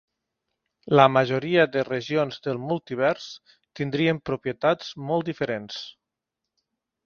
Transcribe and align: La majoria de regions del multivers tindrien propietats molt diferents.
La 0.99 1.03
majoria 1.17 1.65
de 1.75 1.83
regions 1.89 2.41
del 2.49 2.63
multivers 2.71 3.29
tindrien 3.81 4.23
propietats 4.33 4.93
molt 5.11 5.33
diferents. 5.33 5.81